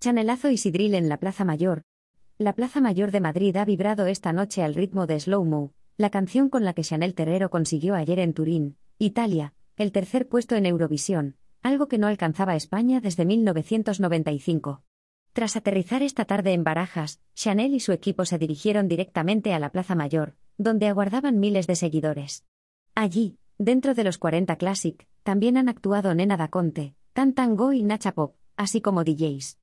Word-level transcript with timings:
Chanelazo 0.00 0.48
y 0.50 0.58
Sidril 0.58 0.94
en 0.94 1.08
la 1.08 1.16
Plaza 1.16 1.44
Mayor. 1.44 1.82
La 2.38 2.52
Plaza 2.52 2.80
Mayor 2.80 3.10
de 3.10 3.20
Madrid 3.20 3.56
ha 3.56 3.64
vibrado 3.64 4.06
esta 4.06 4.32
noche 4.32 4.62
al 4.62 4.76
ritmo 4.76 5.08
de 5.08 5.18
Slow 5.18 5.44
Mo, 5.44 5.72
la 5.96 6.08
canción 6.10 6.48
con 6.50 6.64
la 6.64 6.72
que 6.72 6.84
Chanel 6.84 7.14
Terrero 7.14 7.50
consiguió 7.50 7.96
ayer 7.96 8.20
en 8.20 8.32
Turín, 8.32 8.76
Italia, 8.98 9.54
el 9.76 9.90
tercer 9.90 10.28
puesto 10.28 10.54
en 10.54 10.66
Eurovisión, 10.66 11.34
algo 11.62 11.88
que 11.88 11.98
no 11.98 12.06
alcanzaba 12.06 12.54
España 12.54 13.00
desde 13.00 13.24
1995. 13.24 14.84
Tras 15.32 15.56
aterrizar 15.56 16.04
esta 16.04 16.24
tarde 16.24 16.52
en 16.52 16.62
Barajas, 16.62 17.20
Chanel 17.34 17.74
y 17.74 17.80
su 17.80 17.90
equipo 17.90 18.24
se 18.24 18.38
dirigieron 18.38 18.86
directamente 18.86 19.52
a 19.52 19.58
la 19.58 19.72
Plaza 19.72 19.96
Mayor, 19.96 20.36
donde 20.58 20.86
aguardaban 20.86 21.40
miles 21.40 21.66
de 21.66 21.74
seguidores. 21.74 22.44
Allí, 22.94 23.36
dentro 23.58 23.94
de 23.94 24.04
los 24.04 24.18
40 24.18 24.54
Classic, 24.58 25.08
también 25.24 25.56
han 25.56 25.68
actuado 25.68 26.14
Nena 26.14 26.36
Da 26.36 26.46
Conte, 26.46 26.94
Tan 27.14 27.32
Tango 27.32 27.72
y 27.72 27.82
Nacha 27.82 28.12
Pop, 28.12 28.36
así 28.56 28.80
como 28.80 29.02
DJs. 29.02 29.56